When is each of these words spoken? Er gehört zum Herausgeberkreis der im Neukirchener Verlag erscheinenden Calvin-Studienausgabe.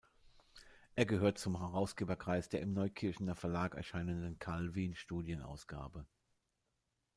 Er 0.95 1.05
gehört 1.05 1.37
zum 1.37 1.59
Herausgeberkreis 1.59 2.49
der 2.49 2.61
im 2.61 2.73
Neukirchener 2.73 3.35
Verlag 3.35 3.75
erscheinenden 3.75 4.39
Calvin-Studienausgabe. 4.39 6.07